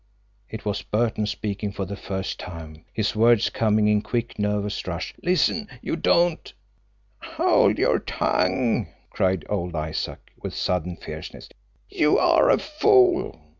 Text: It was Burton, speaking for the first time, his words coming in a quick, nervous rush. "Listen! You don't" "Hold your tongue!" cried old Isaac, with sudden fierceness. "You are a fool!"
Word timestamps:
It 0.49 0.65
was 0.65 0.81
Burton, 0.81 1.27
speaking 1.27 1.71
for 1.71 1.85
the 1.85 1.95
first 1.95 2.39
time, 2.39 2.85
his 2.91 3.15
words 3.15 3.51
coming 3.51 3.87
in 3.87 3.99
a 3.99 4.01
quick, 4.01 4.39
nervous 4.39 4.87
rush. 4.87 5.13
"Listen! 5.21 5.67
You 5.83 5.95
don't" 5.95 6.51
"Hold 7.37 7.77
your 7.77 7.99
tongue!" 7.99 8.87
cried 9.11 9.45
old 9.47 9.75
Isaac, 9.75 10.31
with 10.41 10.55
sudden 10.55 10.95
fierceness. 10.95 11.49
"You 11.87 12.17
are 12.17 12.49
a 12.49 12.57
fool!" 12.57 13.39